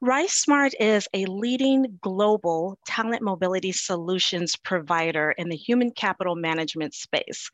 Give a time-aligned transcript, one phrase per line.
[0.00, 7.50] RiseSmart is a leading global talent mobility solutions provider in the human capital management space.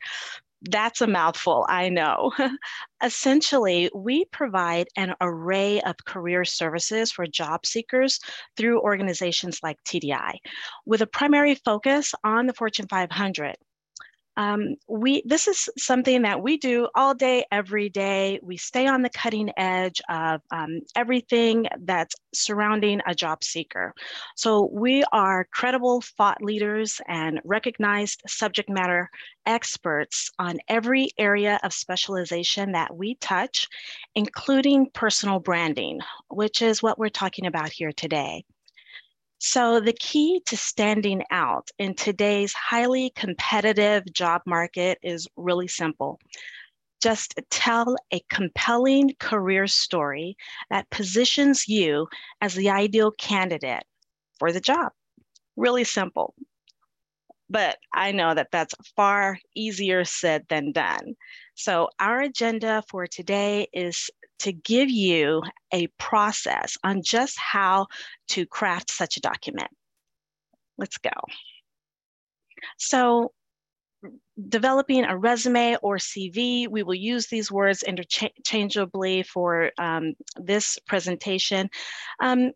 [0.61, 2.33] That's a mouthful, I know.
[3.03, 8.19] Essentially, we provide an array of career services for job seekers
[8.57, 10.35] through organizations like TDI,
[10.85, 13.55] with a primary focus on the Fortune 500
[14.37, 18.39] um, we this is something that we do all day, every day.
[18.43, 23.93] We stay on the cutting edge of um, everything that's surrounding a job seeker.
[24.35, 29.09] So we are credible thought leaders and recognized subject matter
[29.47, 33.67] experts on every area of specialization that we touch,
[34.13, 35.99] including personal branding,
[36.29, 38.43] which is what we're talking about here today.
[39.39, 46.19] So, the key to standing out in today's highly competitive job market is really simple.
[47.01, 50.37] Just tell a compelling career story
[50.71, 52.07] that positions you
[52.41, 53.83] as the ideal candidate
[54.39, 54.91] for the job.
[55.55, 56.33] Really simple.
[57.49, 61.15] But I know that that's far easier said than done.
[61.53, 64.09] So, our agenda for today is
[64.39, 65.41] to give you
[65.73, 67.87] a process on just how
[68.29, 69.69] to craft such a document.
[70.77, 71.11] Let's go.
[72.77, 73.31] So
[74.49, 81.69] developing a resume or CV, we will use these words interchangeably for um, this presentation.
[82.21, 82.51] Um,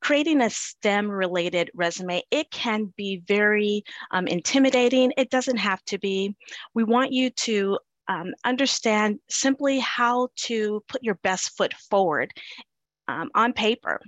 [0.00, 5.12] creating a STEM related resume, it can be very um, intimidating.
[5.16, 6.36] It doesn't have to be.
[6.74, 7.78] We want you to
[8.08, 12.32] um, understand simply how to put your best foot forward
[13.08, 14.00] um, on paper.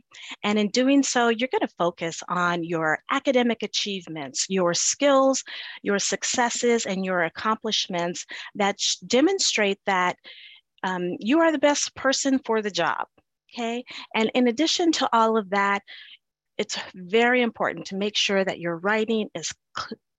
[0.44, 5.42] And in doing so, you're going to focus on your academic achievements, your skills,
[5.82, 10.16] your successes, and your accomplishments that demonstrate that
[10.82, 13.06] um, you are the best person for the job.
[13.52, 13.84] Okay.
[14.14, 15.82] And in addition to all of that,
[16.56, 19.50] it's very important to make sure that your writing is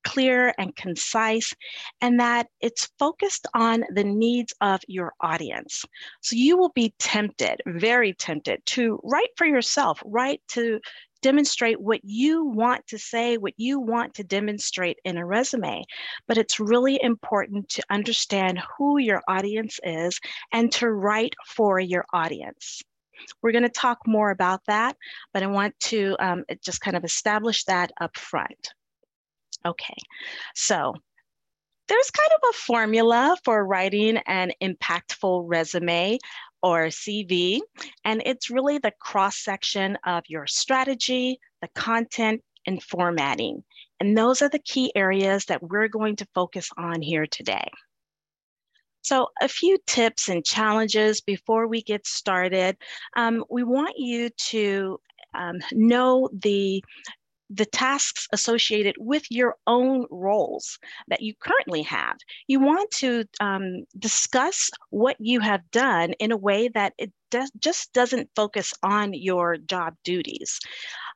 [0.03, 1.53] clear and concise,
[2.01, 5.85] and that it's focused on the needs of your audience.
[6.21, 10.79] So you will be tempted, very tempted, to write for yourself, write to
[11.21, 15.83] demonstrate what you want to say, what you want to demonstrate in a resume.
[16.27, 20.19] But it's really important to understand who your audience is
[20.51, 22.81] and to write for your audience.
[23.41, 24.97] We're going to talk more about that,
[25.31, 28.73] but I want to um, just kind of establish that up front.
[29.65, 29.95] Okay,
[30.55, 30.93] so
[31.87, 36.17] there's kind of a formula for writing an impactful resume
[36.63, 37.59] or CV,
[38.05, 43.63] and it's really the cross section of your strategy, the content, and formatting.
[43.99, 47.69] And those are the key areas that we're going to focus on here today.
[49.03, 52.77] So a few tips and challenges before we get started.
[53.15, 54.99] Um, we want you to
[55.33, 56.83] um, know the
[57.53, 62.17] the tasks associated with your own roles that you currently have.
[62.47, 67.51] You want to um, discuss what you have done in a way that it does,
[67.59, 70.59] just doesn't focus on your job duties.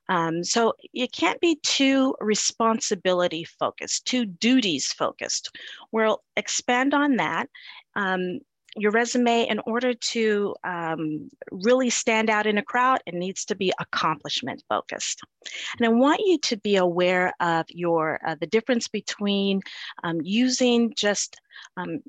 [0.09, 5.55] Um, so it can't be too responsibility focused, too duties focused.
[5.91, 7.49] We'll expand on that.
[7.95, 8.39] Um,
[8.75, 13.55] your resume, in order to um, really stand out in a crowd, it needs to
[13.55, 15.21] be accomplishment focused.
[15.77, 19.61] And I want you to be aware of your uh, the difference between
[20.03, 21.37] um, using just
[21.77, 21.99] um,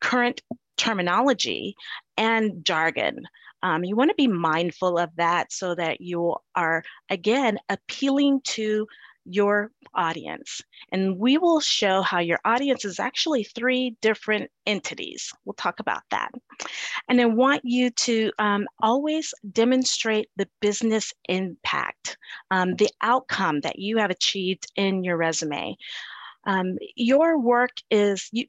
[0.00, 0.42] current
[0.76, 1.74] terminology
[2.16, 3.24] and jargon.
[3.62, 8.86] Um, you want to be mindful of that so that you are, again, appealing to
[9.30, 10.60] your audience.
[10.92, 15.32] And we will show how your audience is actually three different entities.
[15.44, 16.30] We'll talk about that.
[17.08, 22.18] And I want you to um, always demonstrate the business impact,
[22.50, 25.76] um, the outcome that you have achieved in your resume.
[26.44, 28.46] Um, your work is, you,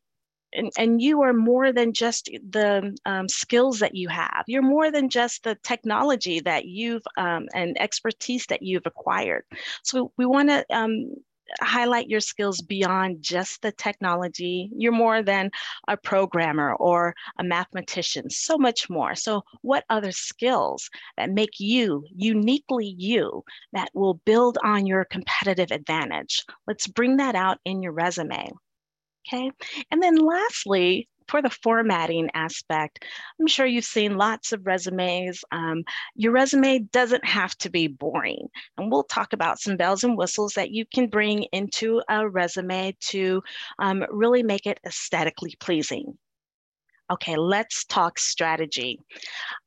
[0.54, 4.44] and, and you are more than just the um, skills that you have.
[4.48, 9.44] You're more than just the technology that you've um, and expertise that you've acquired.
[9.84, 11.16] So we want to um,
[11.60, 14.70] highlight your skills beyond just the technology.
[14.76, 15.52] You're more than
[15.88, 19.16] a programmer or a mathematician, so much more.
[19.16, 23.44] So, what other skills that make you uniquely you
[23.74, 26.46] that will build on your competitive advantage?
[26.68, 28.52] Let's bring that out in your resume.
[29.28, 29.52] Okay.
[29.92, 33.06] And then lastly, for the formatting aspect,
[33.40, 35.44] I'm sure you've seen lots of resumes.
[35.52, 35.84] Um,
[36.16, 38.50] your resume doesn't have to be boring.
[38.78, 42.96] And we'll talk about some bells and whistles that you can bring into a resume
[43.10, 43.42] to
[43.80, 46.18] um, really make it aesthetically pleasing.
[47.12, 48.98] Okay, let's talk strategy.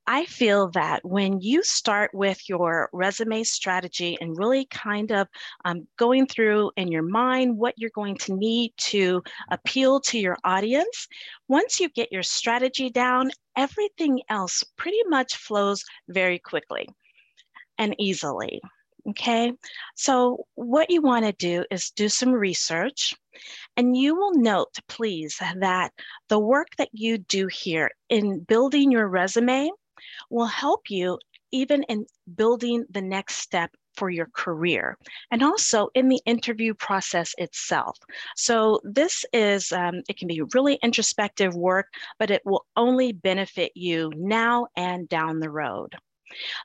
[0.07, 5.29] I feel that when you start with your resume strategy and really kind of
[5.67, 10.39] um, going through in your mind what you're going to need to appeal to your
[10.45, 11.07] audience,
[11.49, 16.89] once you get your strategy down, everything else pretty much flows very quickly
[17.77, 18.59] and easily.
[19.11, 19.53] Okay,
[19.95, 23.15] so what you want to do is do some research,
[23.77, 25.93] and you will note, please, that
[26.29, 29.71] the work that you do here in building your resume
[30.31, 31.19] will help you
[31.53, 34.99] even in building the next step for your career
[35.31, 37.97] and also in the interview process itself.
[38.37, 41.87] So, this is, um, it can be really introspective work,
[42.19, 45.95] but it will only benefit you now and down the road.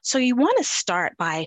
[0.02, 1.46] So, you want to start by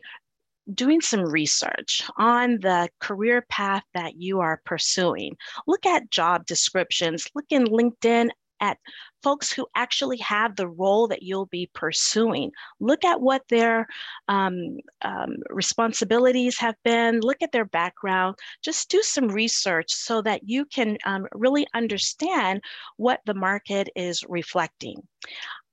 [0.74, 5.36] doing some research on the career path that you are pursuing.
[5.66, 8.30] Look at job descriptions, look in LinkedIn
[8.62, 8.78] at
[9.22, 12.50] folks who actually have the role that you'll be pursuing.
[12.80, 13.86] Look at what their
[14.28, 20.48] um, um, responsibilities have been, look at their background, just do some research so that
[20.48, 22.62] you can um, really understand
[22.96, 25.02] what the market is reflecting.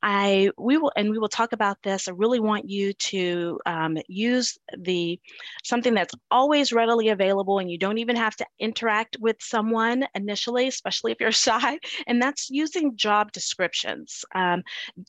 [0.01, 2.07] I we will and we will talk about this.
[2.07, 5.19] I really want you to um, use the
[5.63, 10.67] something that's always readily available, and you don't even have to interact with someone initially,
[10.67, 11.79] especially if you're shy.
[12.07, 14.23] And that's using job descriptions.
[14.33, 14.63] Um,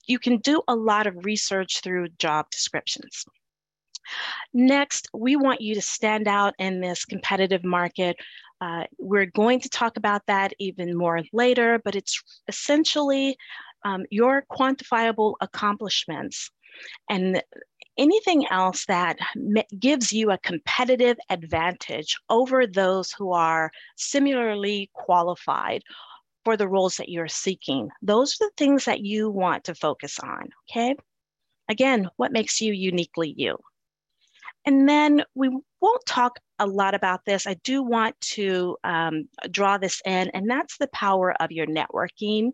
[0.06, 3.24] you can do a lot of research through job descriptions.
[4.52, 8.16] Next, we want you to stand out in this competitive market.
[8.60, 13.36] Uh, we're going to talk about that even more later, but it's essentially
[13.84, 16.50] um, your quantifiable accomplishments
[17.08, 17.42] and
[17.98, 19.18] anything else that
[19.78, 25.82] gives you a competitive advantage over those who are similarly qualified
[26.44, 27.90] for the roles that you're seeking.
[28.00, 30.94] Those are the things that you want to focus on, okay?
[31.68, 33.58] Again, what makes you uniquely you?
[34.64, 35.48] And then we
[35.80, 37.46] won't talk a lot about this.
[37.46, 42.52] I do want to um, draw this in, and that's the power of your networking.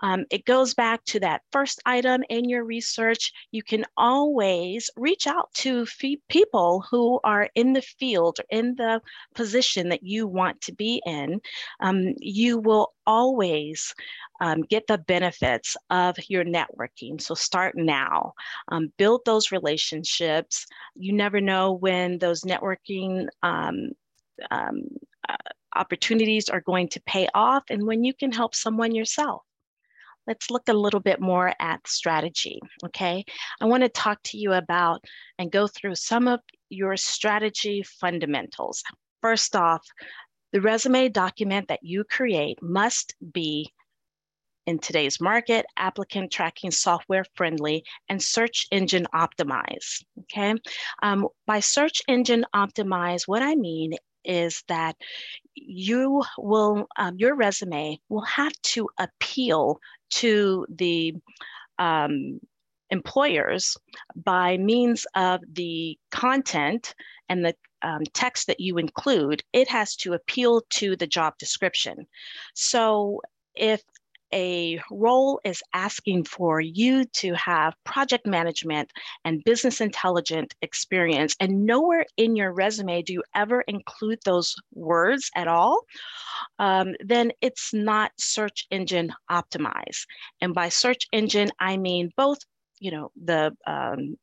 [0.00, 3.32] Um, it goes back to that first item in your research.
[3.50, 5.86] You can always reach out to
[6.28, 9.02] people who are in the field, or in the
[9.34, 11.40] position that you want to be in.
[11.80, 13.94] Um, you will always
[14.40, 17.20] um, get the benefits of your networking.
[17.20, 18.32] So start now,
[18.68, 20.66] um, build those relationships.
[20.94, 23.90] You never know when those networking um,
[24.50, 24.82] um,
[25.28, 25.36] uh,
[25.74, 29.42] opportunities are going to pay off and when you can help someone yourself.
[30.26, 33.24] Let's look a little bit more at strategy, okay?
[33.60, 35.02] I wanna talk to you about
[35.38, 38.82] and go through some of your strategy fundamentals.
[39.22, 39.84] First off,
[40.52, 43.72] the resume document that you create must be
[44.70, 50.02] in today's market, applicant tracking software friendly, and search engine optimize.
[50.20, 50.54] Okay.
[51.02, 54.94] Um, by search engine optimize, what I mean is that
[55.54, 61.14] you will, um, your resume will have to appeal to the
[61.78, 62.40] um,
[62.90, 63.76] employers
[64.14, 66.94] by means of the content
[67.28, 72.06] and the um, text that you include, it has to appeal to the job description.
[72.54, 73.20] So
[73.54, 73.82] if
[74.32, 78.90] a role is asking for you to have project management
[79.24, 85.30] and business intelligence experience, and nowhere in your resume do you ever include those words
[85.34, 85.82] at all,
[86.58, 90.06] um, then it's not search engine optimized.
[90.40, 92.38] And by search engine, I mean both
[92.78, 94.16] you know the um,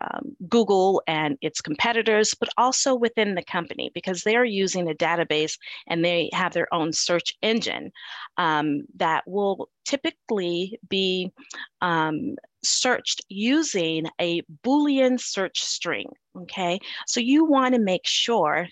[0.00, 4.94] um, Google and its competitors, but also within the company because they are using a
[4.94, 7.92] database and they have their own search engine
[8.36, 11.32] um, that will typically be
[11.80, 16.08] um, searched using a Boolean search string.
[16.36, 18.68] Okay, so you want to make sure.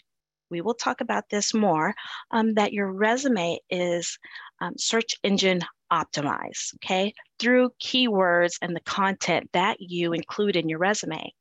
[0.50, 1.95] We will talk about this more,
[2.30, 4.19] um, that your resume is
[4.61, 5.61] um, search engine
[5.92, 11.33] optimized, okay, through keywords and the content that you include in your resume.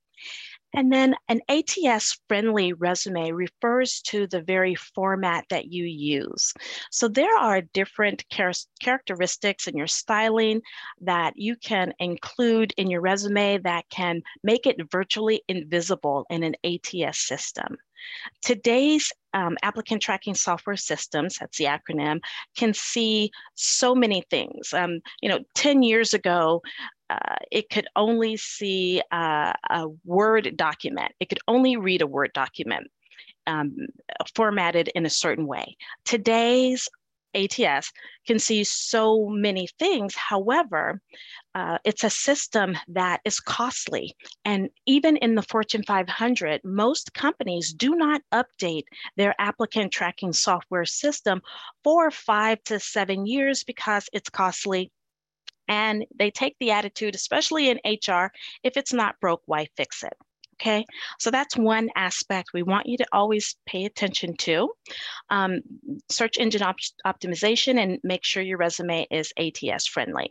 [0.74, 6.54] And then an ATS friendly resume refers to the very format that you use.
[6.92, 10.62] So there are different char characteristics in your styling
[11.02, 16.56] that you can include in your resume that can make it virtually invisible in an
[16.64, 17.78] ATS system.
[18.42, 22.20] Today's um, applicant tracking software systems, that's the acronym,
[22.56, 24.74] can see so many things.
[24.74, 26.62] Um, you know, 10 years ago,
[27.10, 31.14] uh, it could only see uh, a Word document.
[31.20, 32.88] It could only read a Word document
[33.48, 33.76] um,
[34.36, 35.76] formatted in a certain way.
[36.06, 36.88] Today's
[37.36, 37.92] ATS
[38.26, 40.16] can see so many things.
[40.16, 41.02] However,
[41.56, 44.16] uh, it's a system that is costly.
[44.46, 48.86] And even in the Fortune 500, most companies do not update
[49.16, 51.42] their applicant tracking software system
[51.84, 54.92] for five to seven years because it's costly.
[55.70, 58.32] And they take the attitude, especially in HR,
[58.64, 60.14] if it's not broke, why fix it?
[60.62, 60.86] Okay,
[61.20, 64.70] so that's one aspect we want you to always pay attention to.
[65.30, 65.62] Um,
[66.10, 70.30] search engine op optimization and make sure your resume is ATS friendly.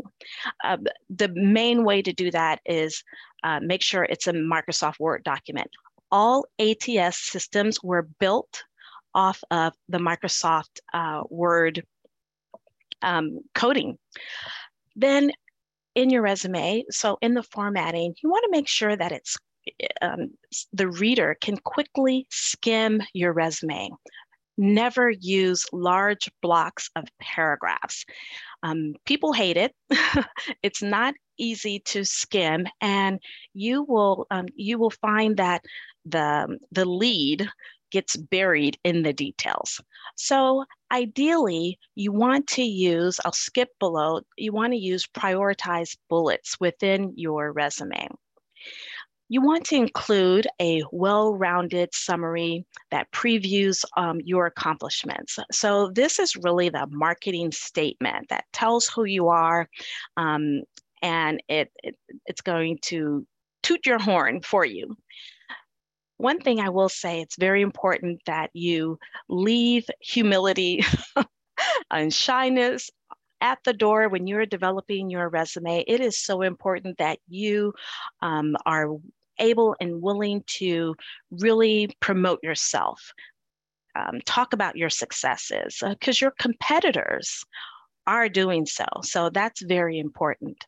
[0.62, 0.76] Uh,
[1.08, 3.02] the main way to do that is
[3.42, 5.70] uh, make sure it's a Microsoft Word document.
[6.10, 8.64] All ATS systems were built
[9.14, 11.86] off of the Microsoft uh, Word
[13.00, 13.98] um, coding.
[14.98, 15.30] Then
[15.94, 19.36] in your resume, so in the formatting, you want to make sure that it's
[20.02, 20.30] um,
[20.72, 23.90] the reader can quickly skim your resume.
[24.56, 28.04] Never use large blocks of paragraphs.
[28.64, 29.72] Um, people hate it.
[30.62, 33.20] it's not easy to skim, and
[33.54, 35.62] you will um, you will find that
[36.06, 37.48] the the lead
[37.90, 39.80] gets buried in the details.
[40.16, 46.58] So ideally, you want to use, I'll skip below, you want to use prioritized bullets
[46.60, 48.08] within your resume.
[49.30, 55.38] You want to include a well-rounded summary that previews um, your accomplishments.
[55.52, 59.68] So this is really the marketing statement that tells who you are
[60.16, 60.62] um,
[61.02, 61.94] and it, it,
[62.26, 63.26] it's going to
[63.62, 64.96] toot your horn for you.
[66.18, 68.98] One thing I will say, it's very important that you
[69.28, 70.84] leave humility
[71.90, 72.90] and shyness
[73.40, 75.84] at the door when you're developing your resume.
[75.86, 77.72] It is so important that you
[78.20, 78.96] um, are
[79.38, 80.96] able and willing to
[81.30, 83.12] really promote yourself,
[83.94, 87.44] um, talk about your successes, because uh, your competitors
[88.06, 88.86] are doing so.
[89.02, 90.64] So that's very important.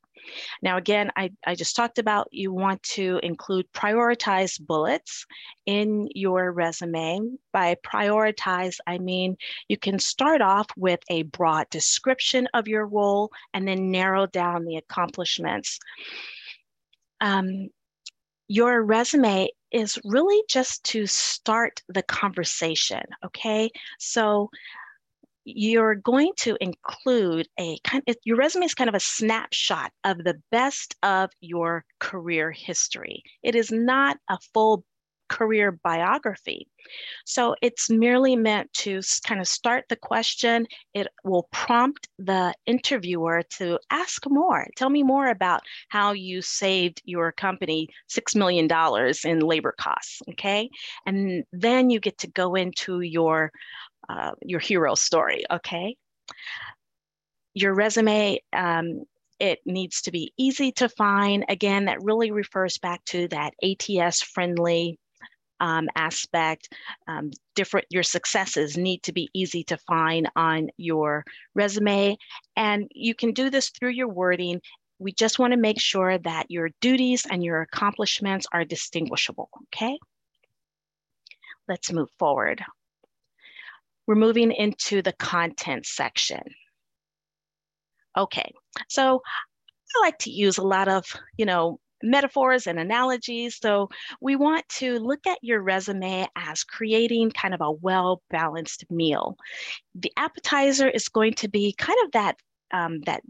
[0.63, 5.27] Now, again, I, I just talked about you want to include prioritized bullets
[5.67, 7.21] in your resume.
[7.53, 9.37] By prioritize, I mean
[9.69, 14.65] you can start off with a broad description of your role and then narrow down
[14.65, 15.79] the accomplishments.
[17.21, 17.69] Um,
[18.49, 23.71] your resume is really just to start the conversation, okay?
[23.99, 24.51] So
[25.45, 30.19] you're going to include a kind of, your resume is kind of a snapshot of
[30.19, 33.23] the best of your career history.
[33.43, 34.85] It is not a full
[35.31, 36.67] career biography.
[37.25, 40.67] So it's merely meant to kind of start the question.
[40.93, 44.67] It will prompt the interviewer to ask more.
[44.77, 48.69] Tell me more about how you saved your company $6 million
[49.25, 50.69] in labor costs, okay?
[51.07, 53.53] And then you get to go into your,
[54.11, 55.97] uh, your hero story, okay?
[57.55, 59.05] Your resume um,
[59.39, 61.45] it needs to be easy to find.
[61.49, 64.99] Again, that really refers back to that ATS friendly
[65.61, 66.69] um, aspect.
[67.09, 71.25] Um, different your successes need to be easy to find on your
[71.55, 72.17] resume,
[72.57, 74.61] and you can do this through your wording.
[74.99, 79.49] We just want to make sure that your duties and your accomplishments are distinguishable.
[79.75, 79.99] Okay.
[81.67, 82.63] Let's move forward.
[84.11, 86.43] We're moving into the content section.
[88.19, 88.53] Okay,
[88.89, 91.05] so I like to use a lot of,
[91.37, 93.59] you know, metaphors and analogies.
[93.63, 93.89] So
[94.21, 99.37] we want to look at your resume as creating kind of a well-balanced meal.
[99.95, 102.37] The appetizer is going to be kind of that
[102.73, 103.23] um, that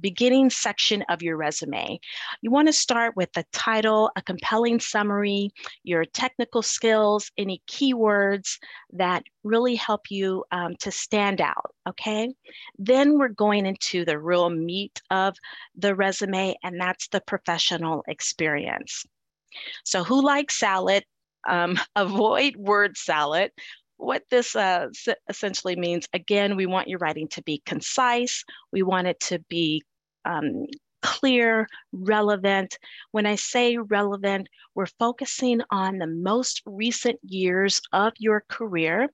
[0.00, 1.98] beginning section of your resume.
[2.40, 5.50] You want to start with the title, a compelling summary,
[5.82, 8.58] your technical skills, any keywords
[8.92, 12.32] that really help you um, to stand out, okay?
[12.78, 15.36] Then we're going into the real meat of
[15.76, 19.04] the resume, and that's the professional experience.
[19.84, 21.04] So who likes salad?
[21.46, 23.52] Um, avoid word salad
[23.96, 24.88] what this uh,
[25.28, 28.44] essentially means, again, we want your writing to be concise.
[28.72, 29.82] We want it to be
[30.24, 30.66] um,
[31.02, 32.78] clear, relevant.
[33.12, 39.08] When I say relevant, we're focusing on the most recent years of your career.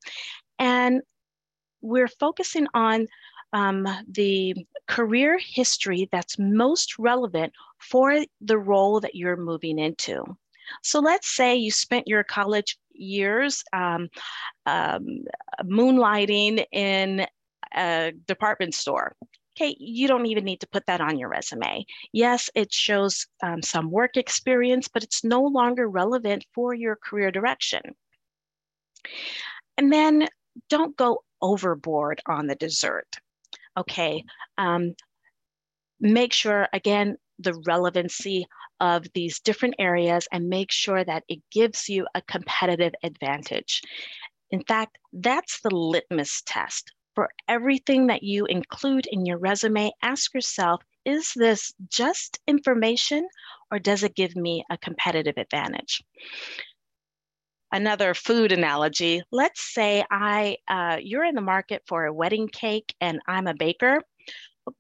[0.58, 1.02] And
[1.82, 3.06] we're focusing on
[3.52, 4.54] um, the
[4.87, 10.22] career history that's most relevant for the role that you're moving into.
[10.82, 14.09] So let's say you spent your college years um,
[14.66, 15.25] um,
[15.64, 17.26] moonlighting in
[17.75, 19.16] a department store.
[19.57, 21.85] Okay, you don't even need to put that on your resume.
[22.12, 27.30] Yes, it shows um, some work experience, but it's no longer relevant for your career
[27.30, 27.83] direction.
[29.76, 30.28] And then
[30.69, 33.09] don't go overboard on the dessert.
[33.76, 34.25] Okay,
[34.57, 34.95] um,
[36.00, 38.47] make sure, again, the relevancy
[38.80, 43.82] of these different areas and make sure that it gives you a competitive advantage.
[44.50, 46.92] In fact, that's the litmus test.
[47.14, 53.28] For everything that you include in your resume, ask yourself, is this just information
[53.70, 56.02] or does it give me a competitive advantage?
[57.72, 62.94] Another food analogy, let's say I, uh, you're in the market for a wedding cake
[63.00, 64.02] and I'm a baker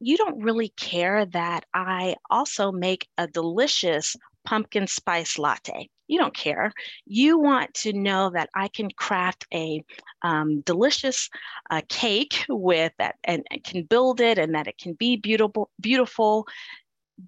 [0.00, 5.88] you don't really care that I also make a delicious pumpkin spice latte.
[6.08, 6.72] You don't care.
[7.06, 9.82] You want to know that I can craft a
[10.22, 11.28] um, delicious
[11.70, 15.70] uh, cake with that and, and can build it and that it can be beautiful.
[15.80, 16.46] Beautiful.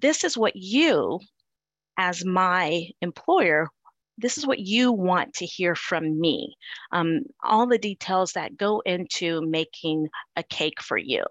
[0.01, 1.21] This is what you,
[1.97, 3.69] as my employer,
[4.19, 6.57] this is what you want to hear from me.
[6.91, 11.25] Um, all the details that go into making a cake for you.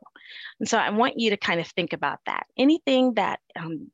[0.60, 2.46] And so I want you to kind of think about that.
[2.58, 3.92] Anything that um,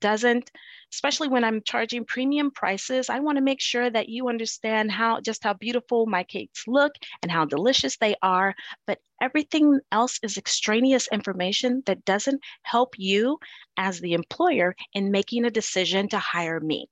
[0.00, 0.50] doesn't,
[0.92, 5.20] especially when I'm charging premium prices, I want to make sure that you understand how
[5.20, 8.54] just how beautiful my cakes look and how delicious they are.
[8.86, 13.38] But everything else is extraneous information that doesn't help you
[13.76, 16.88] as the employer in making a decision to hire me.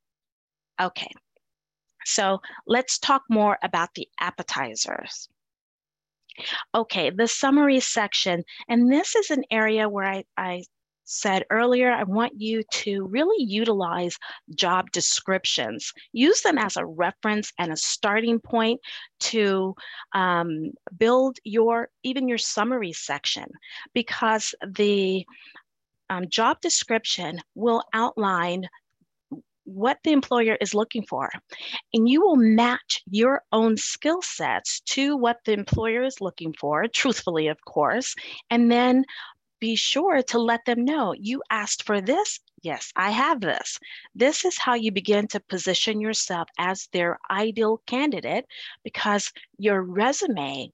[0.80, 1.10] Okay,
[2.04, 5.28] so let's talk more about the appetizers.
[6.74, 10.64] Okay, the summary section, and this is an area where I, I
[11.04, 14.16] said earlier, I want you to really utilize
[14.54, 15.92] job descriptions.
[16.12, 18.80] Use them as a reference and a starting point
[19.20, 19.74] to
[20.14, 23.46] um, build your, even your summary section,
[23.92, 25.26] because the
[26.10, 28.66] um, job description will outline
[29.64, 31.30] what the employer is looking for.
[31.92, 36.86] And you will match your own skill sets to what the employer is looking for,
[36.88, 38.14] truthfully, of course,
[38.50, 39.04] and then
[39.60, 42.40] be sure to let them know you asked for this.
[42.62, 43.78] Yes, I have this.
[44.14, 48.46] This is how you begin to position yourself as their ideal candidate
[48.82, 50.70] because your resume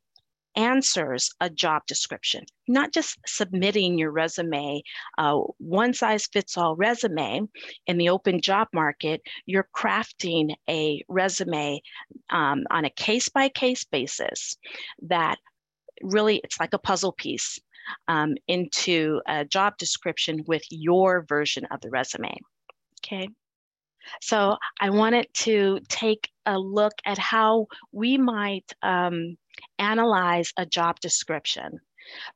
[0.57, 4.83] answers a job description, not just submitting your resume,
[5.19, 7.49] uh, one size fits all resume
[7.87, 9.23] in the open job market.
[9.47, 11.81] You're crafting a resume
[12.31, 14.57] um, on a case by case basis
[15.03, 15.37] that
[16.03, 17.59] really it's like a puzzle piece
[18.09, 22.35] um, into a job description with your version of the resume.
[23.05, 23.29] Okay.
[24.21, 29.37] So I wanted to take a look at how we might um,
[29.79, 31.81] analyze a job description.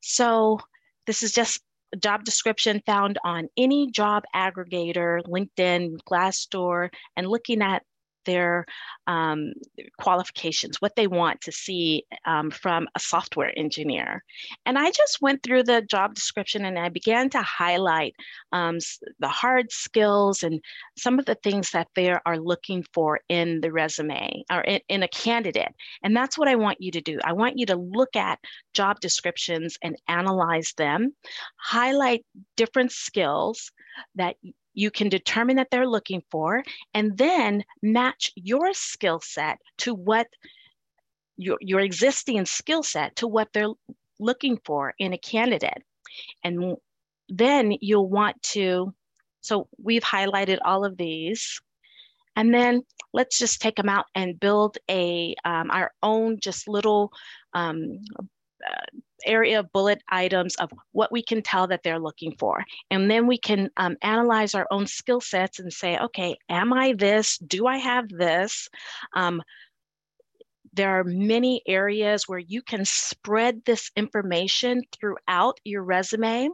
[0.00, 0.60] So
[1.06, 1.60] this is just
[1.92, 7.82] a job description found on any job aggregator, LinkedIn, Glassdoor, and looking at
[8.24, 8.66] their
[9.06, 9.52] um,
[9.98, 14.22] qualifications, what they want to see um, from a software engineer.
[14.66, 18.14] And I just went through the job description and I began to highlight
[18.52, 18.78] um,
[19.18, 20.60] the hard skills and
[20.96, 25.02] some of the things that they are looking for in the resume or in, in
[25.02, 25.74] a candidate.
[26.02, 27.18] And that's what I want you to do.
[27.24, 28.38] I want you to look at
[28.72, 31.14] job descriptions and analyze them,
[31.56, 32.24] highlight
[32.56, 33.70] different skills
[34.16, 34.36] that
[34.74, 40.26] you can determine that they're looking for and then match your skill set to what
[41.36, 43.72] your, your existing skill set to what they're
[44.18, 45.82] looking for in a candidate.
[46.42, 46.76] And
[47.28, 48.94] then you'll want to,
[49.40, 51.60] so we've highlighted all of these.
[52.36, 52.82] And then
[53.12, 57.12] let's just take them out and build a um, our own just little
[57.52, 58.00] um,
[58.66, 62.64] uh, area bullet items of what we can tell that they're looking for.
[62.90, 66.92] And then we can um, analyze our own skill sets and say, okay, am I
[66.92, 67.38] this?
[67.38, 68.68] Do I have this?
[69.14, 69.42] Um,
[70.74, 76.48] there are many areas where you can spread this information throughout your resume.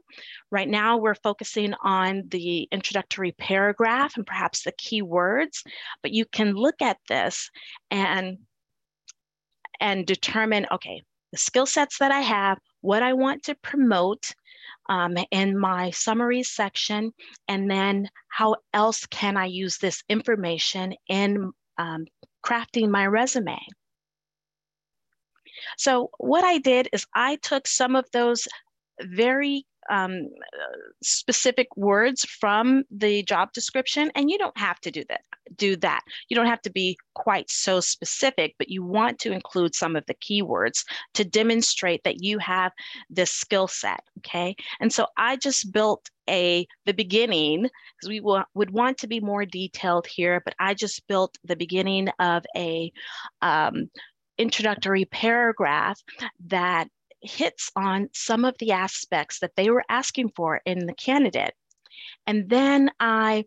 [0.51, 5.65] Right now, we're focusing on the introductory paragraph and perhaps the keywords,
[6.03, 7.51] but you can look at this
[7.91, 8.39] and
[9.83, 14.35] and determine, okay, the skill sets that I have, what I want to promote
[14.88, 17.12] um, in my summary section,
[17.49, 22.07] and then how else can I use this information in um,
[22.45, 23.59] crafting my resume.
[25.77, 28.47] So what I did is I took some of those
[29.01, 30.29] very um,
[31.03, 35.23] specific words from the job description, and you don't have to do that.
[35.57, 36.03] Do that.
[36.29, 40.05] You don't have to be quite so specific, but you want to include some of
[40.07, 42.73] the keywords to demonstrate that you have
[43.09, 44.01] this skill set.
[44.19, 49.09] Okay, and so I just built a the beginning because we w- would want to
[49.09, 52.93] be more detailed here, but I just built the beginning of a
[53.43, 53.90] um,
[54.38, 56.01] introductory paragraph
[56.47, 56.88] that
[57.23, 61.55] hits on some of the aspects that they were asking for in the candidate.
[62.27, 63.45] And then I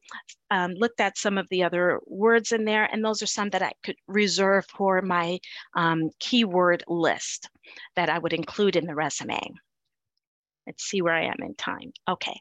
[0.51, 3.61] um, looked at some of the other words in there, and those are some that
[3.61, 5.39] I could reserve for my
[5.75, 7.49] um, keyword list
[7.95, 9.39] that I would include in the resume.
[10.67, 11.91] Let's see where I am in time.
[12.07, 12.39] Okay.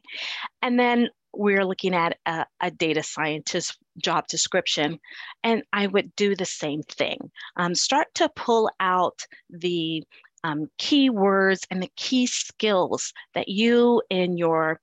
[0.61, 4.99] And then we're looking at a, a, data scientist job description,
[5.43, 7.31] and I would do the same thing.
[7.57, 10.03] Um, start to pull out the
[10.43, 14.79] um, keywords and the key skills that you in your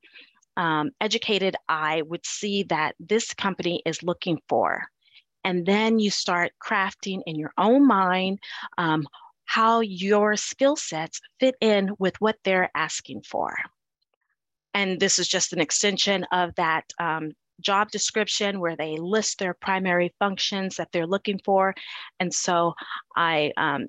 [0.57, 4.85] um, educated eye would see that this company is looking for.
[5.45, 8.41] And then you start crafting in your own mind
[8.77, 9.07] um,
[9.47, 13.57] how your skill sets fit in with what they're asking for.
[14.75, 19.55] And this is just an extension of that um, job description where they list their
[19.55, 21.75] primary functions that they're looking for.
[22.21, 22.75] And so
[23.17, 23.87] I um,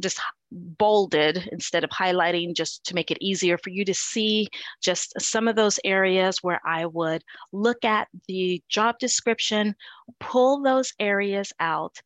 [0.00, 0.20] just
[0.54, 4.48] bolded instead of highlighting just to make it easier for you to see
[4.80, 9.74] just some of those areas where I would look at the job description,
[10.20, 12.00] pull those areas out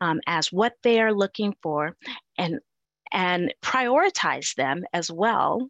[0.00, 1.96] um, as what they are looking for
[2.38, 2.60] and
[3.12, 5.68] and prioritize them as well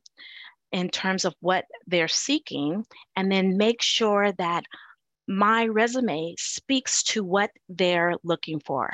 [0.72, 2.84] in terms of what they're seeking,
[3.16, 4.64] and then make sure that
[5.28, 8.90] my resume speaks to what they're looking for.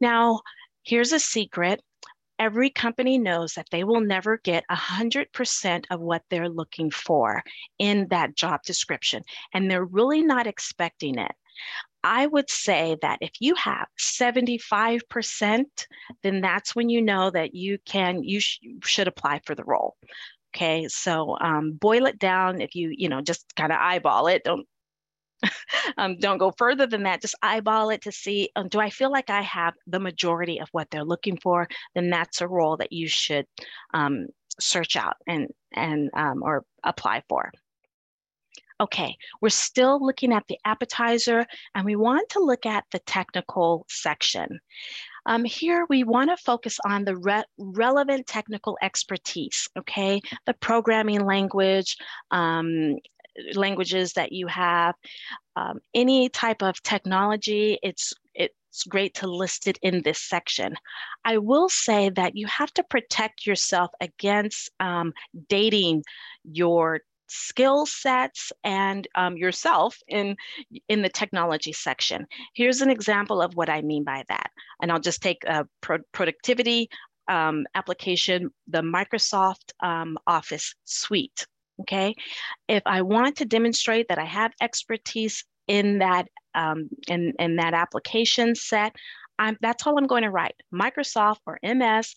[0.00, 0.40] Now,
[0.84, 1.82] here's a secret.
[2.38, 7.42] Every company knows that they will never get 100% of what they're looking for
[7.78, 9.22] in that job description,
[9.54, 11.32] and they're really not expecting it.
[12.04, 15.64] I would say that if you have 75%,
[16.22, 19.96] then that's when you know that you can, you sh- should apply for the role.
[20.54, 22.60] Okay, so um, boil it down.
[22.60, 24.66] If you, you know, just kind of eyeball it, don't
[25.96, 27.22] um, don't go further than that.
[27.22, 30.68] Just eyeball it to see, um, do I feel like I have the majority of
[30.72, 31.68] what they're looking for?
[31.94, 33.46] Then that's a role that you should
[33.94, 34.26] um,
[34.60, 37.52] search out and and um, or apply for.
[38.78, 43.86] Okay, we're still looking at the appetizer and we want to look at the technical
[43.88, 44.60] section.
[45.24, 50.20] Um, here we want to focus on the re relevant technical expertise, okay?
[50.44, 51.96] The programming language,
[52.30, 52.96] um,
[53.54, 54.94] languages that you have,
[55.56, 60.74] um, any type of technology, it's, it's great to list it in this section.
[61.24, 65.12] I will say that you have to protect yourself against um,
[65.48, 66.04] dating
[66.44, 70.36] your skill sets and um, yourself in,
[70.88, 72.26] in the technology section.
[72.54, 74.50] Here's an example of what I mean by that.
[74.80, 76.88] And I'll just take a pro productivity
[77.28, 81.46] um, application, the Microsoft um, Office suite,
[81.80, 82.14] okay?
[82.68, 87.74] If I want to demonstrate that I have expertise in that, um, in, in that
[87.74, 88.94] application set,
[89.38, 92.14] I'm, that's all I'm going to write, Microsoft or MS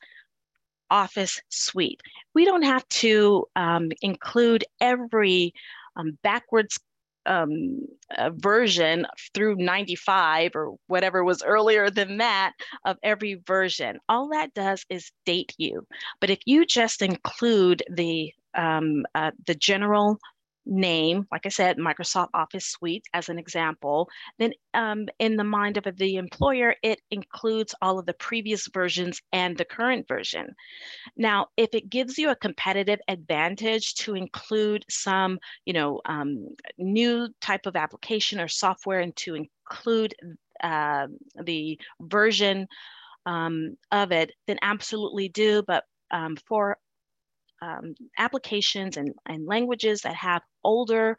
[0.92, 2.02] Office suite.
[2.34, 5.54] We don't have to um, include every
[5.96, 6.80] um, backwards
[7.26, 7.82] um,
[8.18, 12.54] uh, version through 95 or whatever was earlier than that
[12.86, 14.00] of every version.
[14.10, 15.86] All that does is date you.
[16.20, 20.20] But if you just include the um, uh, the general
[20.66, 24.08] name, like I said, Microsoft Office Suite as an example,
[24.38, 29.20] then um, in the mind of the employer, it includes all of the previous versions
[29.34, 30.54] and the current version.
[31.18, 37.30] Now, if it gives you a competitive advantage to include some, you know, um, new
[37.42, 40.14] type of application or software and to include
[40.64, 41.08] uh,
[41.44, 42.68] the version
[43.26, 45.64] um, of it, then absolutely do.
[45.66, 46.78] But um, for
[47.62, 51.18] um, applications and, and languages that have older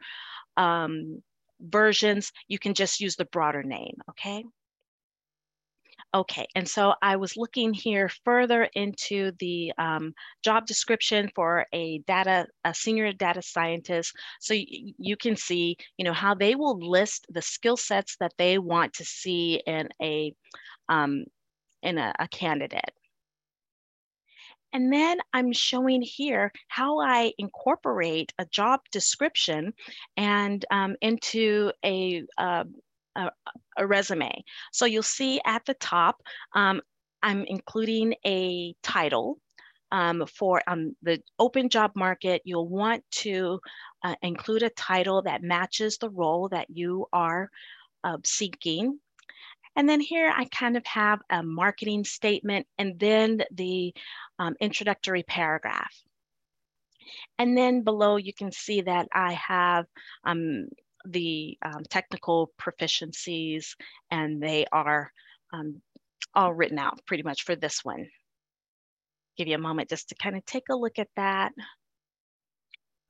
[0.57, 1.21] um,
[1.59, 4.43] versions, you can just use the broader name, okay?
[6.13, 11.99] Okay, and so I was looking here further into the um, job description for a
[11.99, 14.13] data, a senior data scientist.
[14.41, 18.57] So you can see, you know, how they will list the skill sets that they
[18.57, 20.33] want to see in a,
[20.89, 21.23] um,
[21.81, 22.91] in a, a candidate.
[24.73, 29.73] And then I'm showing here how I incorporate a job description
[30.17, 32.63] and um, into a, uh,
[33.15, 33.31] a,
[33.77, 34.31] a, resume.
[34.71, 36.21] So you'll see at the top,
[36.53, 36.81] um,
[37.21, 39.39] I'm including a title
[39.91, 42.41] um, for um, the open job market.
[42.45, 43.59] You'll want to
[44.03, 47.49] uh, include a title that matches the role that you are
[48.03, 48.99] uh, seeking.
[49.75, 53.93] And then here I kind of have a marketing statement and then the
[54.37, 55.93] um, introductory paragraph.
[57.37, 59.85] And then below you can see that I have
[60.23, 60.67] um,
[61.05, 63.75] the um, technical proficiencies
[64.09, 65.11] and they are
[65.53, 65.81] um,
[66.33, 68.07] all written out pretty much for this one.
[69.37, 71.53] Give you a moment just to kind of take a look at that.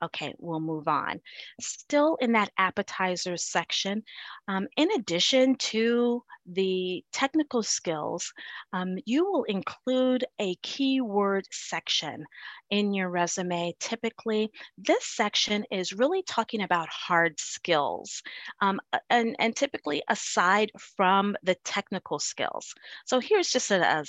[0.03, 1.21] Okay, we'll move on.
[1.59, 4.03] Still in that appetizers section,
[4.47, 8.33] um, in addition to the technical skills,
[8.73, 12.25] um, you will include a keyword section
[12.71, 13.75] in your resume.
[13.79, 18.23] Typically, this section is really talking about hard skills
[18.59, 18.79] um,
[19.11, 22.73] and, and typically aside from the technical skills.
[23.05, 24.03] So here's just a, a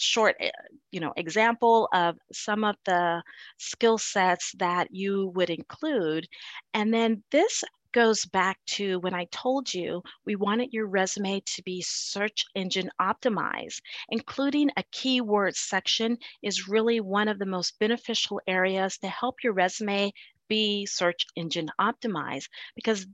[0.00, 0.50] short eh,
[0.90, 3.22] you know example of some of the
[3.58, 6.26] skill sets that you would include
[6.74, 11.62] and then this goes back to when I told you we wanted your resume to
[11.62, 13.80] be search engine optimized.
[14.08, 19.52] Including a keyword section is really one of the most beneficial areas to help your
[19.54, 20.12] resume
[20.48, 23.06] be search engine optimized because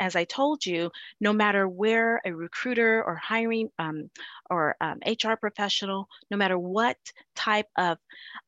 [0.00, 4.10] as I told you, no matter where a recruiter or hiring um,
[4.48, 6.96] or um, HR professional, no matter what
[7.36, 7.98] type of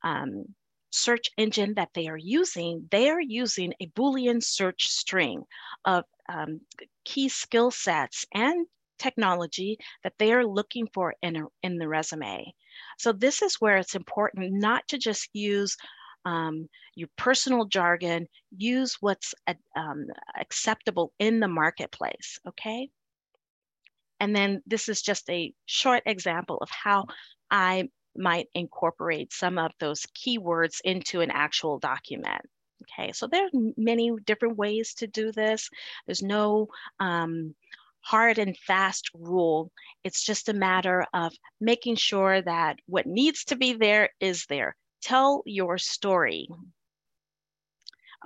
[0.03, 0.47] um,
[0.91, 5.43] search engine that they are using, they are using a Boolean search string
[5.85, 6.61] of um,
[7.05, 8.67] key skill sets and
[8.99, 12.55] technology that they are looking for in, a, in the resume.
[12.99, 15.77] So this is where it's important not to just use
[16.25, 19.35] um, your personal jargon, use what's
[19.77, 20.07] um,
[20.39, 22.91] acceptable in the marketplace, okay?
[24.21, 27.07] And then this is just a short example of how
[27.51, 32.43] I might incorporate some of those keywords into an actual document.
[32.83, 35.69] Okay, so there are many different ways to do this.
[36.07, 37.55] There's no um,
[38.01, 39.71] hard and fast rule.
[40.05, 44.77] It's just a matter of making sure that what needs to be there is there.
[45.03, 46.49] Tell your story.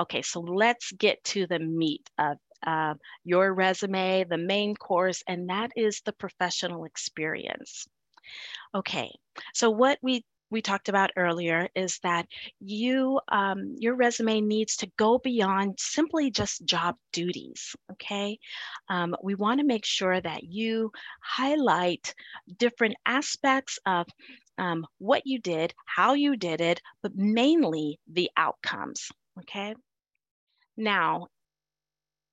[0.01, 5.49] Okay, so let's get to the meat of uh, your resume, the main course, and
[5.51, 7.87] that is the professional experience.
[8.75, 9.11] Okay,
[9.55, 12.27] so what we we talked about earlier is that
[12.61, 18.39] you um, your resume needs to go beyond simply just job duties okay
[18.89, 20.91] um, we want to make sure that you
[21.23, 22.15] highlight
[22.59, 24.07] different aspects of
[24.59, 29.75] um, what you did, how you did it, but mainly the outcomes, okay?
[30.77, 31.29] Now,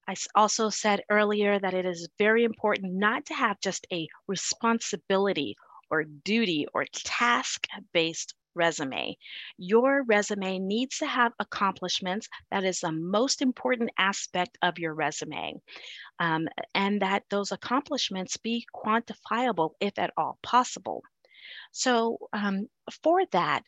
[0.08, 5.56] I also said earlier that it is very important not to have just a responsibility
[5.94, 9.16] or duty or task-based resume.
[9.58, 12.28] Your resume needs to have accomplishments.
[12.50, 15.62] That is the most important aspect of your resume.
[16.20, 21.04] Um, and that those accomplishments be quantifiable if at all possible.
[21.72, 22.68] So um,
[23.04, 23.64] for that,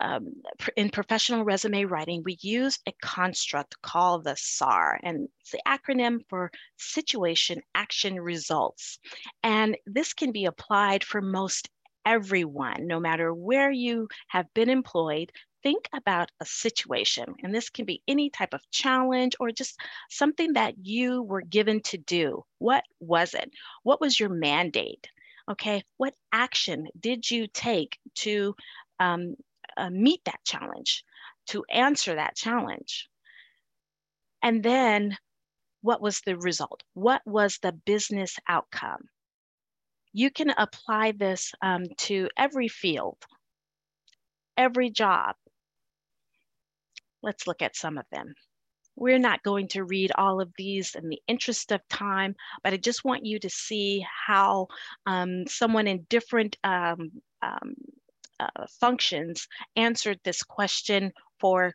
[0.00, 0.32] um,
[0.76, 6.20] in professional resume writing, we use a construct called the SAR, and it's the acronym
[6.28, 8.98] for Situation Action Results.
[9.42, 11.68] And this can be applied for most
[12.06, 15.30] everyone, no matter where you have been employed.
[15.62, 20.54] Think about a situation, and this can be any type of challenge or just something
[20.54, 22.44] that you were given to do.
[22.58, 23.50] What was it?
[23.82, 25.06] What was your mandate?
[25.50, 28.54] Okay, what action did you take to
[29.00, 29.34] um,
[29.76, 31.04] uh, meet that challenge,
[31.48, 33.08] to answer that challenge?
[34.42, 35.16] And then
[35.82, 36.82] what was the result?
[36.94, 39.08] What was the business outcome?
[40.12, 43.18] You can apply this um, to every field,
[44.56, 45.36] every job.
[47.22, 48.34] Let's look at some of them.
[48.96, 52.76] We're not going to read all of these in the interest of time, but I
[52.76, 54.66] just want you to see how
[55.06, 57.74] um, someone in different um, um,
[58.40, 61.74] uh, functions answered this question for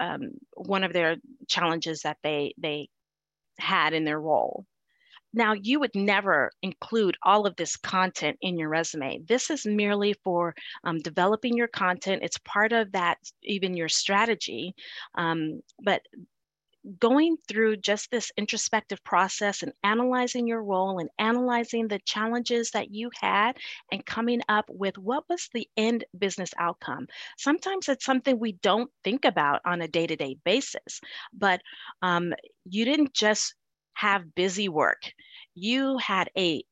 [0.00, 1.16] um, one of their
[1.48, 2.88] challenges that they, they
[3.58, 4.64] had in their role.
[5.36, 9.20] Now, you would never include all of this content in your resume.
[9.26, 12.22] This is merely for um, developing your content.
[12.22, 14.74] It's part of that, even your strategy.
[15.16, 16.02] Um, but
[16.98, 22.90] going through just this introspective process and analyzing your role and analyzing the challenges that
[22.90, 23.56] you had
[23.90, 27.06] and coming up with what was the end business outcome.
[27.38, 31.00] Sometimes it's something we don't think about on a day to day basis,
[31.32, 31.60] but
[32.02, 33.54] um, you didn't just
[33.94, 35.12] have busy work,
[35.54, 36.64] you had a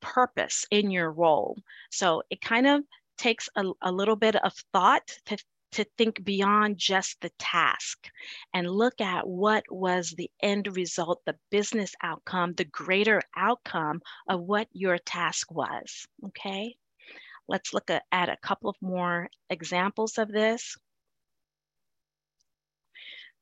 [0.00, 1.56] purpose in your role.
[1.90, 2.82] So it kind of
[3.18, 5.36] takes a, a little bit of thought to
[5.72, 8.08] to think beyond just the task
[8.54, 14.40] and look at what was the end result, the business outcome, the greater outcome of
[14.40, 16.06] what your task was.
[16.26, 16.76] Okay,
[17.48, 20.76] let's look at, a couple of more examples of this.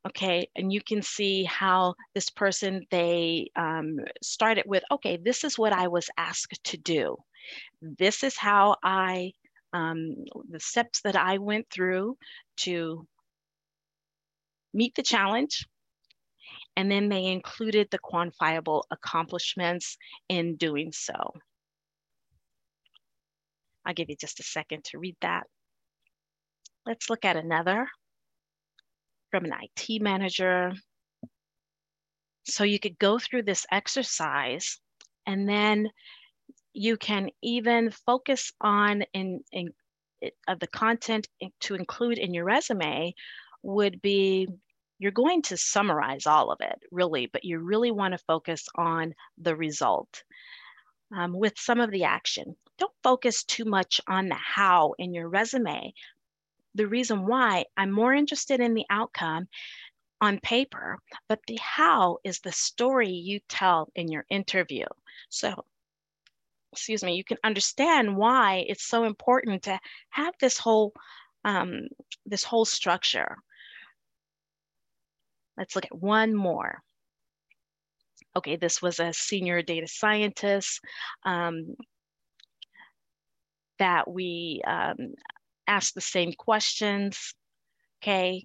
[0.06, 5.58] Okay, and you can see how this person, they um, started with, okay, this is
[5.58, 7.16] what I was asked to do.
[7.82, 9.32] This is how I
[9.72, 10.14] um,
[10.48, 12.16] the steps that I went through
[12.58, 13.06] to
[14.72, 15.66] meet the challenge.
[16.76, 19.96] And then they included the quantifiable accomplishments
[20.28, 21.32] in doing so.
[23.84, 25.44] I'll give you just a second to read that.
[26.84, 27.86] Let's look at another
[29.30, 30.72] from an IT manager.
[32.44, 34.78] So you could go through this exercise
[35.26, 35.88] and then
[36.76, 39.70] you can even focus on in, in
[40.46, 41.26] of the content
[41.60, 43.14] to include in your resume
[43.62, 44.46] would be
[44.98, 49.14] you're going to summarize all of it really but you really want to focus on
[49.38, 50.22] the result
[51.16, 52.56] um, with some of the action.
[52.78, 55.94] Don't focus too much on the how in your resume.
[56.74, 59.48] The reason why i'm more interested in the outcome
[60.20, 64.84] on paper but the how is the story you tell in your interview.
[65.30, 65.64] So
[66.76, 69.78] excuse me, you can understand why it's so important to
[70.10, 70.92] have this whole
[71.42, 71.88] um,
[72.26, 73.36] this whole structure.
[75.56, 76.82] Let's look at one more.
[78.36, 80.80] Okay, this was a senior data scientist
[81.24, 81.76] um,
[83.78, 85.14] that we um,
[85.66, 87.32] asked the same questions.
[88.02, 88.44] Okay,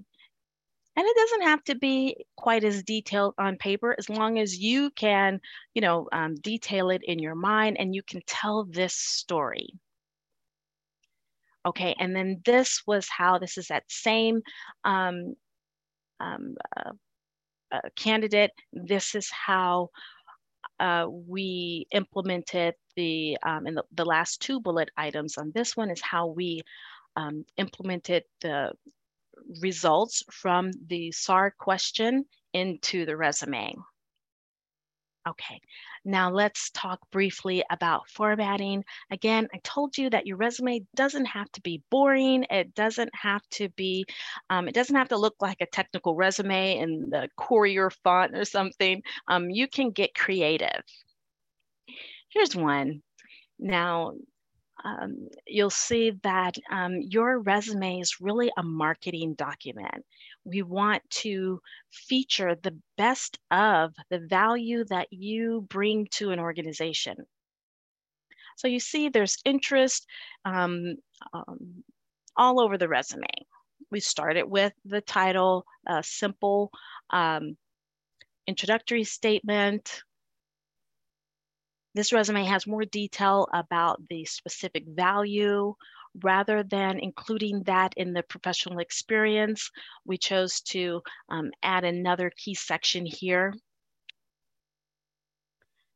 [1.01, 4.91] and it doesn't have to be quite as detailed on paper as long as you
[4.91, 5.39] can
[5.73, 9.67] you know um, detail it in your mind and you can tell this story.
[11.65, 14.41] Okay and then this was how this is that same
[14.83, 15.33] um,
[16.19, 16.91] um, uh,
[17.71, 18.51] uh, candidate.
[18.71, 19.89] This is how
[20.79, 25.89] uh, we implemented the um, in the, the last two bullet items on this one
[25.89, 26.61] is how we
[27.15, 28.71] um, implemented the
[29.62, 33.75] results from the SAR question into the resume.
[35.27, 35.62] Okay,
[36.04, 38.84] now let's talk briefly about formatting.
[39.12, 42.43] Again, I told you that your resume doesn't have to be boring.
[42.49, 44.06] It doesn't have to be,
[44.49, 48.45] um, it doesn't have to look like a technical resume in the Courier font or
[48.45, 49.04] something.
[49.27, 50.82] Um, you can get creative.
[52.30, 53.04] Here's one.
[53.60, 54.13] Now,
[54.83, 60.05] um, you'll see that um, your resume is really a marketing document.
[60.43, 67.15] We want to feature the best of the value that you bring to an organization.
[68.57, 70.07] So you see there's interest
[70.45, 70.95] um,
[71.33, 71.83] um
[72.37, 73.27] all over the resume.
[73.91, 76.71] We started with the title, a simple
[77.09, 77.57] um,
[78.47, 80.01] introductory statement,
[81.93, 85.75] this resume has more detail about the specific value
[86.23, 89.69] rather than including that in the professional experience.
[90.06, 93.54] We chose to um, add another key section here.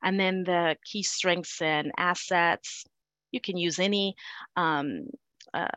[0.04, 2.86] And then the key strengths and assets.
[3.32, 4.16] You can use any
[4.56, 5.08] um,
[5.54, 5.68] uh,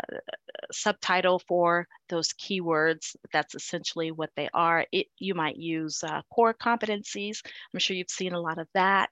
[0.70, 3.16] subtitle for those keywords.
[3.32, 4.86] That's essentially what they are.
[4.92, 7.40] It, you might use uh, core competencies.
[7.72, 9.10] I'm sure you've seen a lot of that.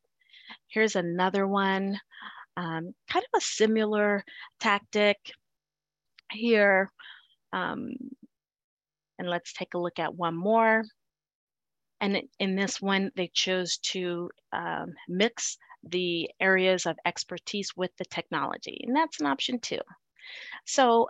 [0.69, 1.99] Here's another one,
[2.57, 4.25] um, kind of a similar
[4.61, 5.19] tactic
[6.33, 6.91] here.
[7.53, 7.93] Um,
[9.19, 10.85] and let's take a look at one more.
[12.01, 18.05] And in this one, they chose to um, mix the areas of expertise with the
[18.05, 19.81] technology, and that's an option too.
[20.67, 21.09] So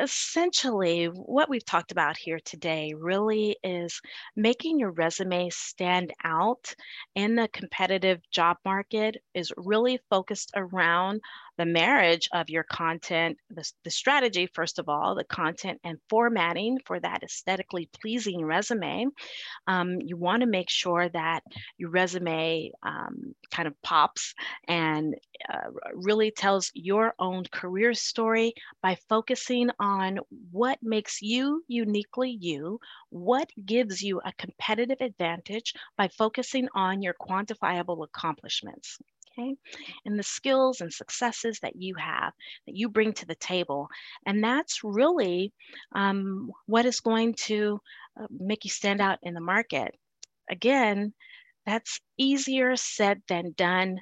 [0.00, 4.00] essentially, what we've talked about here today really is
[4.34, 6.74] making your resume stand out
[7.14, 11.20] in the competitive job market is really focused around
[11.58, 16.78] the marriage of your content, the, the strategy, first of all, the content and formatting
[16.84, 19.06] for that aesthetically pleasing resume.
[19.66, 21.42] Um, you want to make sure that
[21.78, 24.34] your resume um, kind of pops
[24.68, 25.14] and
[25.52, 28.52] uh, really tells your own career story
[28.82, 30.18] by focusing on
[30.50, 32.78] what makes you uniquely you,
[33.10, 38.98] what gives you a competitive advantage by focusing on your quantifiable accomplishments
[39.38, 39.54] okay?
[40.04, 42.32] And the skills and successes that you have,
[42.66, 43.88] that you bring to the table.
[44.26, 45.52] And that's really
[45.94, 47.80] um, what is going to
[48.20, 49.94] uh, make you stand out in the market.
[50.50, 51.12] Again,
[51.64, 54.00] that's easier said than done,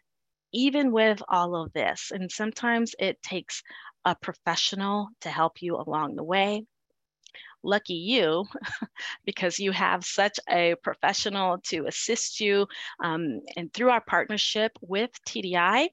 [0.53, 2.13] even with all of this.
[2.13, 3.63] And sometimes it takes
[4.05, 6.65] a professional to help you along the way
[7.65, 8.45] lucky you
[9.25, 12.67] because you have such a professional to assist you.
[13.03, 15.89] Um, and through our partnership with TDI,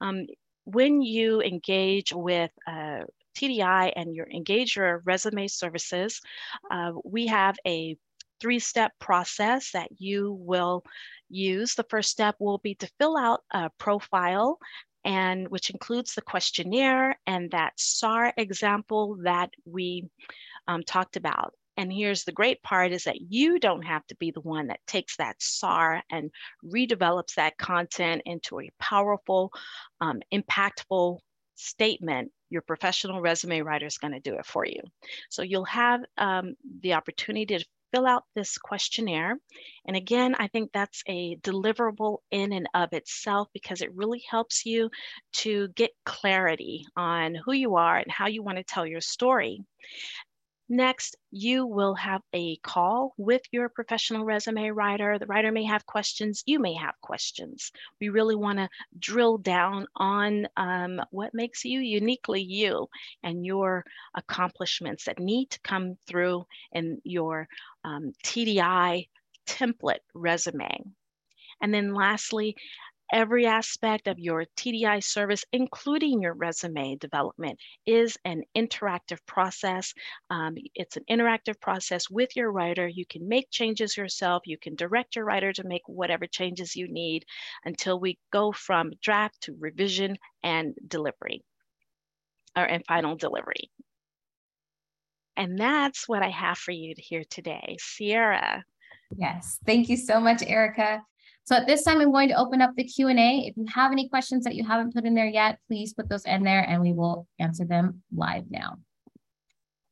[0.00, 0.26] um,
[0.64, 3.02] when you engage with uh,
[3.36, 6.20] TDI and you engage your resume services,
[6.70, 7.96] uh, we have a
[8.40, 10.84] three-step process that you will
[11.28, 11.74] use.
[11.74, 14.58] The first step will be to fill out a profile
[15.04, 20.08] and which includes the questionnaire and that SAR example that we
[20.68, 21.54] um, talked about.
[21.76, 24.86] And here's the great part is that you don't have to be the one that
[24.86, 26.30] takes that SAR and
[26.64, 29.50] redevelops that content into a powerful,
[30.00, 31.18] um, impactful
[31.54, 32.30] statement.
[32.50, 34.80] Your professional resume writer is going to do it for you.
[35.30, 39.38] So you'll have um, the opportunity to fill out this questionnaire.
[39.86, 44.64] And again, I think that's a deliverable in and of itself because it really helps
[44.64, 44.90] you
[45.34, 49.60] to get clarity on who you are and how you want to tell your story.
[50.72, 55.18] Next, you will have a call with your professional resume writer.
[55.18, 57.72] The writer may have questions, you may have questions.
[58.00, 62.88] We really want to drill down on um, what makes you uniquely you
[63.22, 67.48] and your accomplishments that need to come through in your
[67.84, 69.08] um, TDI
[69.46, 70.84] template resume.
[71.60, 72.56] And then lastly,
[73.12, 79.92] every aspect of your TDI service, including your resume development, is an interactive process.
[80.30, 82.88] Um, it's an interactive process with your writer.
[82.88, 84.42] You can make changes yourself.
[84.46, 87.24] You can direct your writer to make whatever changes you need
[87.64, 91.44] until we go from draft to revision and delivery,
[92.56, 93.70] or and final delivery.
[95.36, 97.76] And that's what I have for you here today.
[97.80, 98.64] Sierra.
[99.16, 101.02] Yes, thank you so much, Erica.
[101.44, 103.46] So at this time, I'm going to open up the Q&A.
[103.46, 106.24] If you have any questions that you haven't put in there yet, please put those
[106.24, 108.76] in there and we will answer them live now.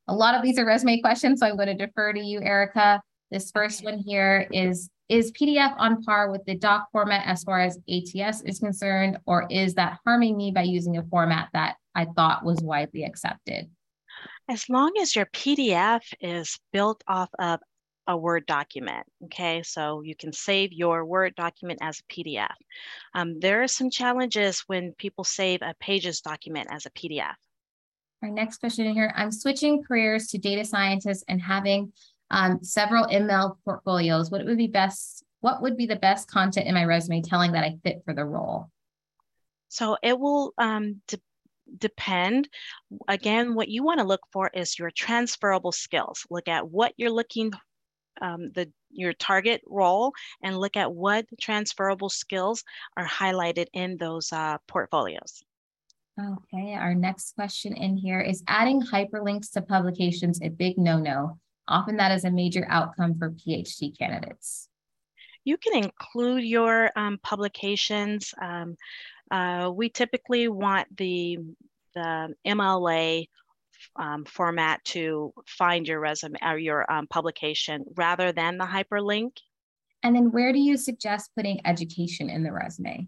[0.07, 3.01] A lot of these are resume questions, so I'm going to defer to you, Erica.
[3.31, 7.59] This first one here is, is PDF on par with the doc format as far
[7.59, 12.05] as ATS is concerned, or is that harming me by using a format that I
[12.05, 13.69] thought was widely accepted?
[14.49, 17.59] As long as your PDF is built off of
[18.07, 19.05] a Word document.
[19.25, 22.53] Okay, so you can save your Word document as a PDF.
[23.13, 27.35] Um, there are some challenges when people save a Pages document as a PDF.
[28.23, 31.91] Our next question in here, I'm switching careers to data scientist and having
[32.29, 34.29] um, several ML portfolios.
[34.29, 35.23] What would be best?
[35.41, 38.23] What would be the best content in my resume telling that I fit for the
[38.23, 38.69] role?
[39.69, 41.17] So it will um, de
[41.77, 42.49] depend.
[43.07, 46.25] Again, what you want to look for is your transferable skills.
[46.29, 47.53] Look at what you're looking
[48.21, 50.11] um, the your target role
[50.43, 52.63] and look at what transferable skills
[52.97, 55.43] are highlighted in those uh, portfolios.
[56.19, 61.39] Okay, our next question in here is adding hyperlinks to publications a big no-no.
[61.67, 64.67] Often that is a major outcome for PhD candidates.
[65.45, 68.33] You can include your um, publications.
[68.39, 68.75] Um,
[69.31, 71.39] uh, we typically want the,
[71.95, 73.27] the MLA
[73.95, 79.37] um, format to find your resume or your um, publication rather than the hyperlink.
[80.03, 83.07] And then where do you suggest putting education in the resume?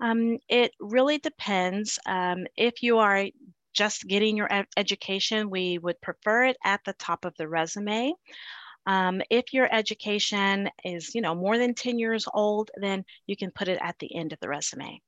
[0.00, 1.98] Um, it really depends.
[2.06, 3.26] Um, if you are
[3.74, 8.12] just getting your ed education, we would prefer it at the top of the resume.
[8.86, 13.50] Um, if your education is, you know, more than 10 years old, then you can
[13.50, 15.02] put it at the end of the resume.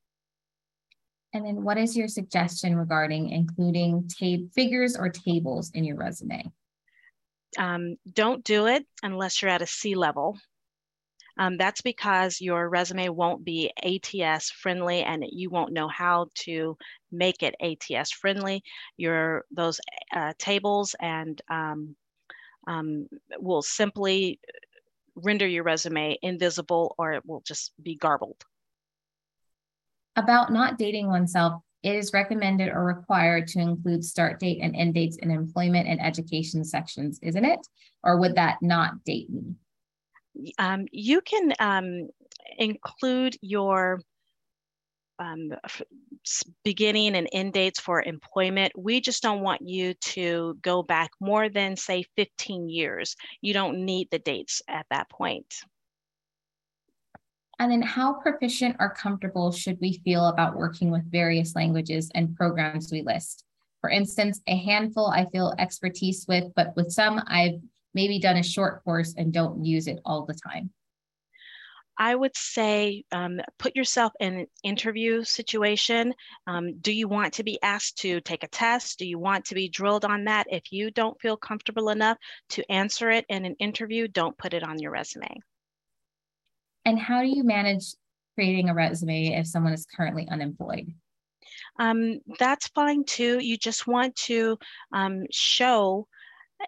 [1.33, 4.09] And then what is your suggestion regarding including
[4.55, 6.51] figures or tables in your resume?
[7.59, 10.39] Um, don't do it unless you're at a C level.
[11.39, 16.77] Um, that's because your resume won't be ATS friendly and you won't know how to
[17.11, 18.63] make it ATS friendly.
[18.97, 19.81] Your those
[20.15, 21.97] uh, tables and um,
[22.67, 23.09] um,
[23.39, 24.41] will simply
[25.15, 28.45] render your resume invisible or it will just be garbled.
[30.17, 34.95] About not dating oneself, it is recommended or required to include start date and end
[34.95, 37.61] dates in employment and education sections, isn't it?
[38.03, 39.55] Or would that not date me?
[40.59, 42.09] Um, you can um,
[42.59, 44.01] include your
[45.19, 45.53] um,
[46.65, 48.73] beginning and end dates for employment.
[48.77, 53.17] We just don't want you to go back more than, say, 15 years.
[53.41, 55.55] You don't need the dates at that point.
[57.61, 62.35] And then how proficient or comfortable should we feel about working with various languages and
[62.35, 63.45] programs we list?
[63.83, 67.61] For instance, a handful I feel expertise with, but with some I've
[67.93, 70.71] maybe done a short course and don't use it all the time.
[71.99, 76.15] I would say um, put yourself in an interview situation.
[76.47, 78.99] Um, do you want to be asked to take a test?
[78.99, 80.47] Do you want to be drilled on that?
[80.49, 82.17] If you don't feel comfortable enough
[82.51, 85.43] to answer it in an interview, don't put it on your resume.
[86.85, 87.95] And how do you manage
[88.35, 90.93] creating a resume if someone is currently unemployed?
[91.79, 93.39] Um, that's fine too.
[93.39, 94.59] You just want to
[94.93, 96.07] um, show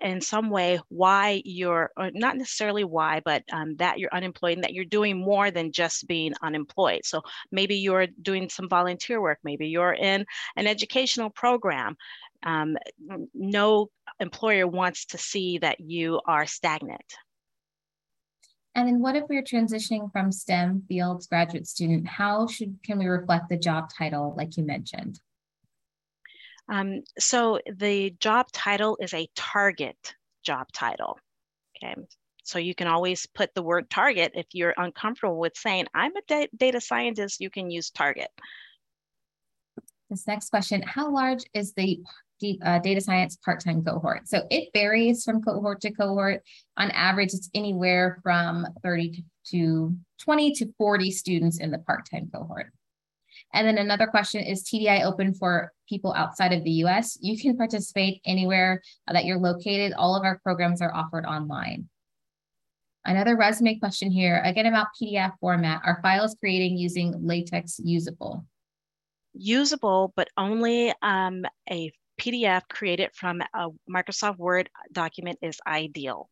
[0.00, 4.72] in some way why you're, not necessarily why, but um, that you're unemployed and that
[4.72, 7.02] you're doing more than just being unemployed.
[7.04, 10.24] So maybe you're doing some volunteer work, maybe you're in
[10.56, 11.96] an educational program.
[12.42, 12.76] Um,
[13.34, 17.14] no employer wants to see that you are stagnant.
[18.74, 22.06] And then what if we're transitioning from STEM fields graduate student?
[22.06, 25.20] How should can we reflect the job title like you mentioned?
[26.68, 31.18] Um, so the job title is a target job title.
[31.76, 31.94] Okay.
[32.44, 36.48] So you can always put the word target if you're uncomfortable with saying, I'm a
[36.56, 38.28] data scientist, you can use target.
[40.10, 42.00] This next question, how large is the
[42.64, 44.28] uh, data science part-time cohort.
[44.28, 46.42] So it varies from cohort to cohort.
[46.76, 52.72] On average, it's anywhere from 30 to 20 to 40 students in the part-time cohort.
[53.54, 57.18] And then another question is TDI open for people outside of the US?
[57.20, 59.92] You can participate anywhere that you're located.
[59.92, 61.88] All of our programs are offered online.
[63.04, 65.82] Another resume question here, again about PDF format.
[65.84, 68.46] Are files creating using LaTeX usable?
[69.34, 76.28] Usable, but only um, a PDF created from a Microsoft Word document is ideal.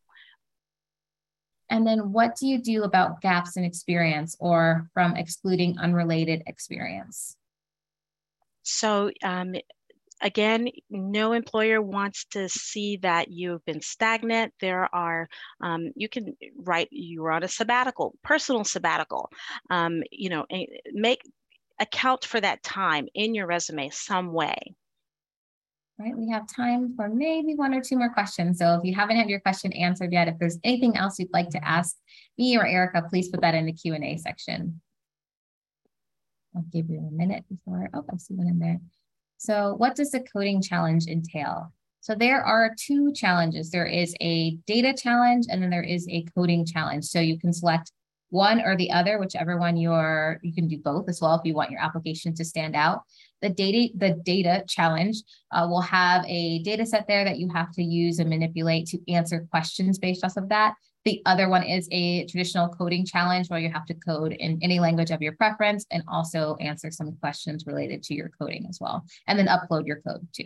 [1.69, 7.37] And then what do you do about gaps in experience or from excluding unrelated experience?
[8.63, 9.55] So um,
[10.21, 14.53] again, no employer wants to see that you've been stagnant.
[14.59, 15.29] There are,
[15.61, 19.31] um, you can write, you were on a sabbatical, personal sabbatical,
[19.69, 20.45] um, you know,
[20.91, 21.21] make,
[21.79, 24.75] account for that time in your resume some way
[25.99, 26.17] right?
[26.17, 28.59] We have time for maybe one or two more questions.
[28.59, 31.49] So if you haven't had your question answered yet, if there's anything else you'd like
[31.49, 31.95] to ask
[32.37, 34.81] me or Erica, please put that in the Q&A section.
[36.55, 38.79] I'll give you a minute before, oh, I see one in there.
[39.37, 41.71] So what does the coding challenge entail?
[42.01, 43.69] So there are two challenges.
[43.69, 47.05] There is a data challenge and then there is a coding challenge.
[47.05, 47.91] So you can select
[48.31, 51.53] one or the other, whichever one you're, you can do both as well if you
[51.53, 53.01] want your application to stand out.
[53.41, 55.17] The data, the data challenge
[55.51, 59.11] uh, will have a data set there that you have to use and manipulate to
[59.11, 60.75] answer questions based off of that.
[61.03, 64.79] The other one is a traditional coding challenge where you have to code in any
[64.79, 69.03] language of your preference and also answer some questions related to your coding as well,
[69.27, 70.45] and then upload your code too.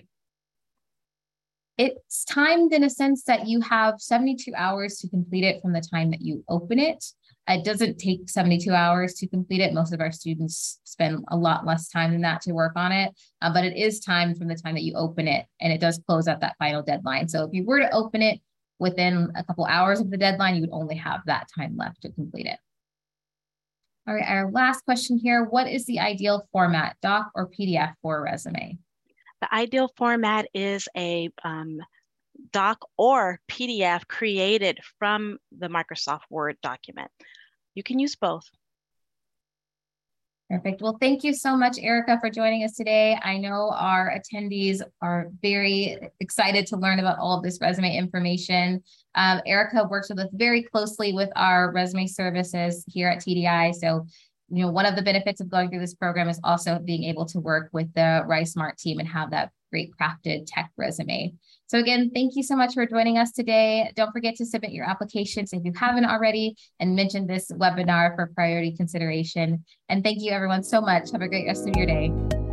[1.78, 5.82] It's timed in a sense that you have 72 hours to complete it from the
[5.82, 7.04] time that you open it.
[7.48, 9.74] It doesn't take 72 hours to complete it.
[9.74, 13.14] Most of our students spend a lot less time than that to work on it,
[13.42, 16.00] uh, but it is timed from the time that you open it and it does
[16.08, 17.28] close at that final deadline.
[17.28, 18.40] So if you were to open it
[18.80, 22.12] within a couple hours of the deadline, you would only have that time left to
[22.12, 22.58] complete it.
[24.08, 25.44] All right, our last question here.
[25.44, 28.78] What is the ideal format, doc or PDF for a resume?
[29.46, 31.78] The ideal format is a um,
[32.52, 37.12] doc or PDF created from the Microsoft Word document.
[37.76, 38.50] You can use both.
[40.50, 40.82] Perfect.
[40.82, 43.20] Well, thank you so much, Erica, for joining us today.
[43.22, 48.82] I know our attendees are very excited to learn about all of this resume information.
[49.14, 53.76] Um, Erica works with us very closely with our resume services here at TDI.
[53.76, 54.08] So
[54.50, 57.26] you know, one of the benefits of going through this program is also being able
[57.26, 61.34] to work with the RiseSmart team and have that great crafted tech resume.
[61.68, 63.92] So again, thank you so much for joining us today.
[63.96, 68.32] Don't forget to submit your applications if you haven't already and mention this webinar for
[68.36, 69.66] priority consideration.
[69.90, 71.12] And thank you everyone so much.
[71.12, 72.45] Have a great rest of your day.